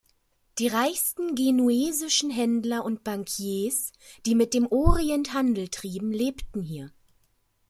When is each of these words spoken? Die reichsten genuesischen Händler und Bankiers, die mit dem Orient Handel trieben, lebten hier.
Die 0.57 0.67
reichsten 0.67 1.35
genuesischen 1.35 2.31
Händler 2.31 2.83
und 2.85 3.03
Bankiers, 3.03 3.91
die 4.25 4.33
mit 4.33 4.55
dem 4.55 4.65
Orient 4.65 5.35
Handel 5.35 5.67
trieben, 5.67 6.11
lebten 6.11 6.63
hier. 6.63 6.91